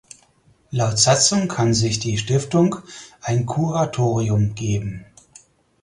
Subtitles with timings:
[0.71, 2.77] Laut Satzung kann sich die Stiftung
[3.21, 5.05] ein Kuratorium geben.